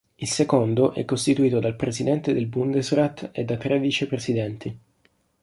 Il 0.15 0.27
secondo 0.27 0.93
è 0.95 1.05
costituito 1.05 1.59
dal 1.59 1.75
presidente 1.75 2.33
del 2.33 2.47
Bundesrat 2.47 3.29
e 3.33 3.43
da 3.45 3.55
tre 3.55 3.77
vicepresidenti. 3.77 4.77